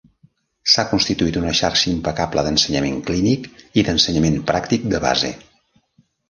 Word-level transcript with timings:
S'ha 0.75 0.85
constituït 0.93 1.35
una 1.41 1.51
xarxa 1.59 1.85
impecable 1.91 2.45
d'ensenyament 2.47 2.97
clínic 3.11 3.47
i 3.83 3.85
d'ensenyament 3.91 4.41
pràctic 4.49 4.89
de 4.95 5.05
base. 5.07 5.33